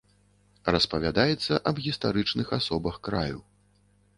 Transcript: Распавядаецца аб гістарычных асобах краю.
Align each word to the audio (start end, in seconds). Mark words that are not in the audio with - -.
Распавядаецца 0.75 1.59
аб 1.73 1.81
гістарычных 1.89 2.47
асобах 2.59 2.99
краю. 3.11 3.39